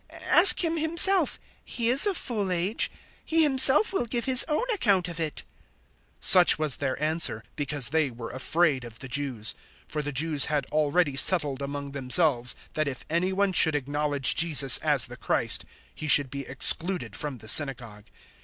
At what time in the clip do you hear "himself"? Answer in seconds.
0.77-1.39, 3.43-3.93